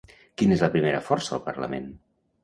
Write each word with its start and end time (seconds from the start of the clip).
Quina 0.41 0.53
és 0.55 0.61
la 0.65 0.69
primera 0.75 1.01
força 1.09 1.35
al 1.37 1.43
Parlament? 1.49 1.85